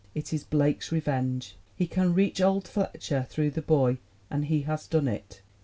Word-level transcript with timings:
It 0.15 0.33
is 0.33 0.43
Blake's 0.43 0.91
revenge. 0.91 1.57
He 1.75 1.85
can 1.85 2.15
reach 2.15 2.41
old 2.41 2.67
Fletcher 2.67 3.27
through 3.29 3.51
the 3.51 3.61
boy 3.61 3.99
and 4.31 4.45
he 4.45 4.61
has 4.63 4.87
done 4.87 5.07
it. 5.07 5.43